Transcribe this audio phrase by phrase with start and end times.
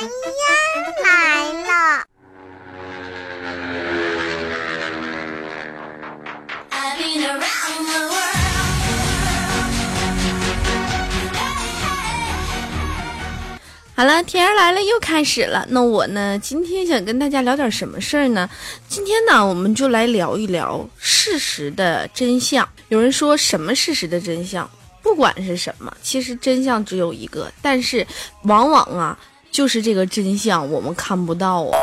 [0.00, 0.08] 烟
[1.04, 2.04] 来了。
[13.96, 15.64] 好了，天儿来了又开始了。
[15.68, 18.50] 那我呢，今天想跟大家聊点什么事儿呢？
[18.88, 22.68] 今天呢，我们就来聊一聊事实的真相。
[22.88, 24.68] 有人说什么事实的真相？
[25.00, 28.04] 不管是什么，其实真相只有一个，但是
[28.42, 29.16] 往往啊，
[29.54, 31.78] 就是这个真相我们看不到啊。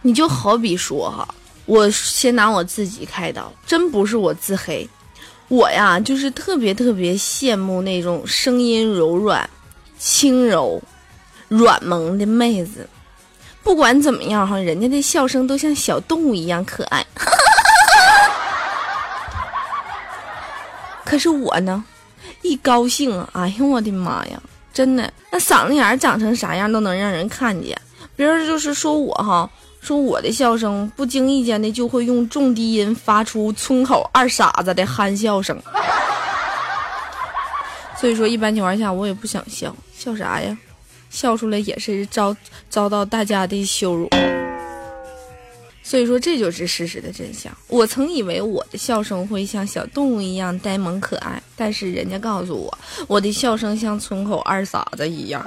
[0.00, 1.28] 你就好比说哈，
[1.66, 4.88] 我先拿我自己开刀，真不是我自黑，
[5.48, 9.50] 我呀就是特别特别羡慕那种声音柔软、
[9.98, 10.82] 轻柔。
[11.48, 12.88] 软萌的妹子，
[13.62, 17.04] 不管怎么样哈，人家的笑声都像小动物一样可爱。
[21.04, 21.84] 可是我呢，
[22.40, 24.40] 一高兴，哎呀我的妈呀，
[24.72, 27.78] 真的，那嗓子眼儿长成啥样都能让人看见。
[28.16, 29.48] 别人就是说我哈，
[29.80, 35.60] 说我的笑声不经意间的就会用重低音发出村口二傻子的憨笑声。
[37.96, 40.56] 所以说，一般情况下我也不想笑，笑啥呀？
[41.10, 42.34] 笑出来也是遭
[42.70, 44.08] 遭到大家的羞辱，
[45.92, 47.54] 所以说这就是事实的真相。
[47.68, 55.44] 我曾以为我的笑声会像小动物一样呆萌可爱，但是人家告诉我，我的笑声像村口二傻子一样。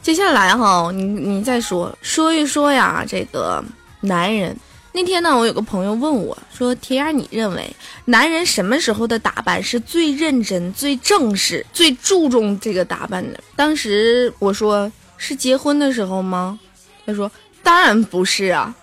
[0.00, 3.60] 接下来哈，你你再说说一说呀，这个
[4.02, 4.56] 男人。
[4.92, 7.68] 那天呢，我有个朋友问我说：“铁儿，你认为
[8.04, 16.56] 男人什么时候的打扮是最认真、最正式、最注重这个打扮的？”当时我说：“是结婚的时候吗？”
[17.04, 17.30] 他说
[17.62, 18.74] ：“当然不是啊。”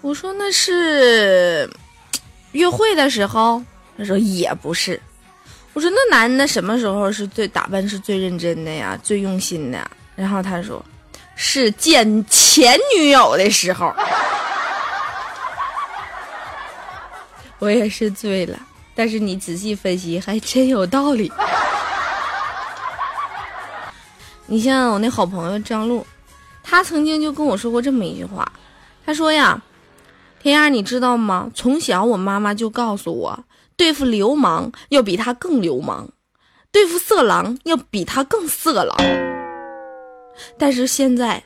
[0.00, 1.68] 我说：“那是
[2.52, 3.60] 约会的时候？”
[3.98, 5.00] 他说：“也不是。”
[5.74, 8.96] 我说：“那男的什么时候是最打扮是最认真的呀？
[9.02, 10.84] 最用心的？”然后他说
[11.36, 13.92] ：“是见前女友的时候。
[17.58, 18.56] ”我也是醉了，
[18.94, 21.32] 但是你仔细分析，还真有道理。
[24.46, 26.06] 你像我那好朋友张璐，
[26.70, 28.52] 他曾经就跟我说过这么一句话，
[29.06, 29.62] 他说呀
[30.42, 31.50] ：“天涯，你知道吗？
[31.54, 36.10] 从小我妈妈就告诉我，对付流氓要比他更流氓，
[36.70, 38.94] 对付色狼要比他更色狼。
[40.58, 41.42] 但是现在，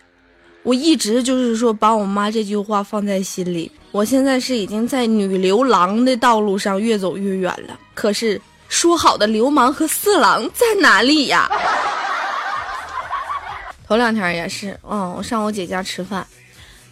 [0.65, 7.79] 我一直就是说把我妈这句话放在心里。”我现在是已经在女流氓的道路上越走越远了。
[7.95, 11.49] 可是说好的流氓和色狼在哪里呀？
[13.87, 16.27] 头两天也是，嗯，我上我姐家吃饭，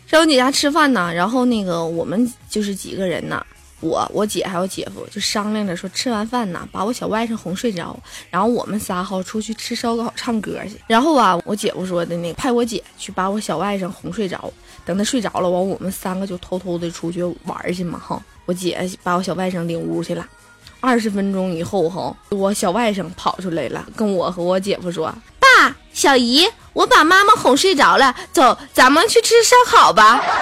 [0.06, 3.44] 上我姐家吃饭呢，然后那个我们就是几个人呢。
[3.82, 10.76] 我、我姐还有姐夫就商量着说，吃完饭呢，把我小外甥哄睡着，然后我们仨好出去吃烧烤、唱歌去。
[10.86, 14.52] 然后啊，我姐夫说的那个派我姐去把我小外甥哄睡着，
[14.84, 18.22] 等他睡着了，完我们三个就偷偷的出去玩去嘛哈。
[18.44, 20.28] 我姐把我小外甥领屋去了，
[20.80, 25.06] 二十分钟以后哈，我小外甥跑出来了，跟我和我姐夫说
[25.40, 30.22] ：“爸，小姨，我把妈妈哄睡着了，走，咱们去吃烧烤吧。”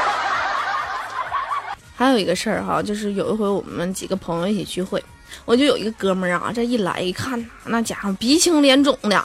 [1.96, 5.02] 还有一个事儿哈，就是有一回我们几个朋友一起聚会，
[5.44, 9.24] 我就有一个哥们儿啊，这一来一看，那家伙鼻青脸肿的，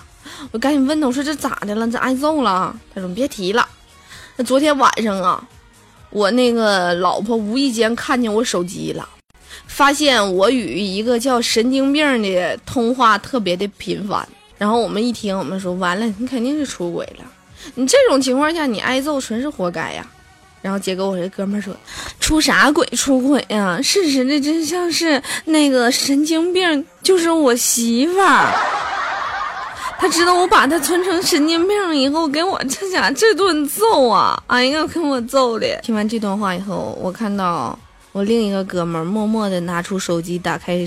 [0.52, 1.88] 我赶紧问他，我说这咋的了？
[1.88, 2.75] 这挨揍了？
[2.96, 3.68] 他说别提了，
[4.38, 5.44] 那昨天晚上啊，
[6.09, 9.08] 我那个老婆无意间看见我手机了，
[9.68, 14.28] 发现我与一个叫神经病的通话特别的频繁，
[14.63, 17.25] 然后我们一听，我们说完了，你肯定是出轨了，
[17.75, 20.07] 你这种情况下你挨揍纯是活该呀。
[20.62, 21.75] 然后结果我这哥们儿说，
[22.22, 23.78] 出啥鬼出轨呀？
[23.81, 28.53] 事实的真相是那个神经病就是我媳妇儿，
[30.00, 34.41] 他知道我把他存成神经病以后，给我这家这顿揍啊！
[34.47, 35.68] 哎呀，给我揍的！
[35.81, 37.78] 听完这段话以后，我看到
[38.13, 40.79] 我另一个哥们儿默默的拿出手机，打开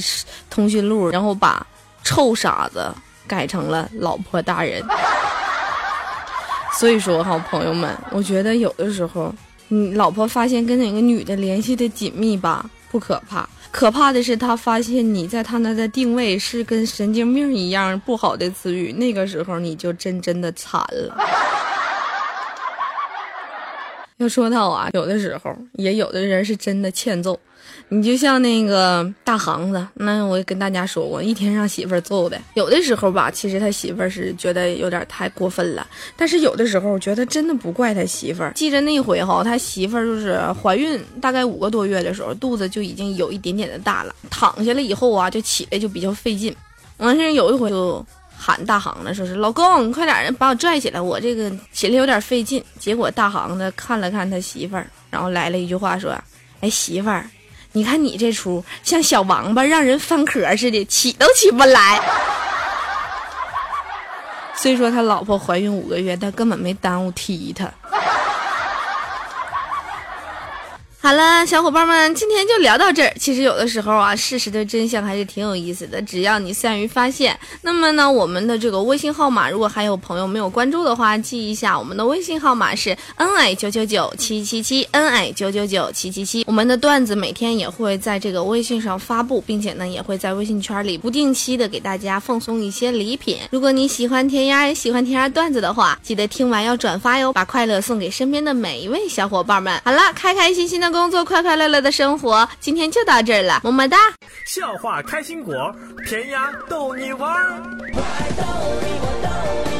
[0.48, 1.66] 通讯录，然后把
[2.03, 2.91] 臭傻子
[3.26, 4.83] 改成了老婆大人。
[6.78, 9.34] 所以说哈，朋友们，我觉得有的时候。
[9.68, 21.18] 你老婆发现跟哪个女的联系的紧密吧，不可怕，可怕的是她发现你在她那的定位是跟神经病一样不好的词语，那个时候你就真真的惨了。
[24.18, 27.36] 要说到啊，有的时候也有的人是真的欠揍。
[27.88, 32.36] 你就像那个大行子，那我也跟大家说过，一天让媳妇儿揍的。
[32.54, 35.86] 有的时候吧，其实他媳妇儿是觉得有点太过分了，
[36.16, 38.53] 但是有的时候我觉得真的不怪他媳妇儿。
[38.54, 46.54] 记着那回哈，他媳妇儿就是怀孕大概五个多月的时候，肚子就已经有一点点的大了，躺下了以后啊，就起来就比较费劲。
[46.97, 48.04] 完事有一回就
[48.36, 52.62] 喊大航子，说是老公，你快点把我拽起来，我这个起来有点费劲。
[52.80, 56.10] 结果大航子看了看他媳妇儿，然后来了一句话说
[56.60, 57.28] ：“哎，媳妇儿，
[57.77, 62.01] 你看你这出像小王八让人翻壳似的，起都起不来。
[64.57, 67.71] ”虽说他老婆怀孕五个月，但根本没耽误踢他。
[71.06, 73.14] 好了，小伙伴们，今天就聊到这儿。
[73.16, 77.38] 其实有的时候啊，事实的真相还是挺有意思的，只要你善于发现。
[77.62, 86.42] 那么呢，我们的这个微信号码，如果还有朋友没有关注的话，记一下，我们的微信号码是 n i 九九九七七七 n i 九九九七七七。
[86.44, 93.38] 我们的段子每天也会在这个微信上发布，并且呢，也会在微信圈里不定期的给大家奉送一些礼品。
[93.53, 99.80] 如果你喜欢甜鸭，也喜欢甜鸭段子的话，记得听完要转发哟，把快乐送给身边的每一位小伙伴们。
[99.84, 100.96] 好了，开开心心的。
[100.97, 102.48] 工作，快快乐乐的生活。
[102.59, 103.98] 今天就到这儿了，么么哒！
[104.47, 105.54] 笑话开心果，
[106.07, 107.63] 甜鸭逗你玩儿。
[107.93, 108.43] 我爱逗
[108.81, 109.28] 你，我逗
[109.71, 109.76] 你。